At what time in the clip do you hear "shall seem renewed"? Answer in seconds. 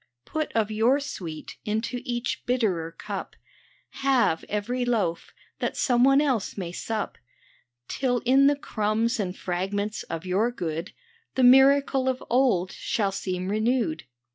12.71-14.05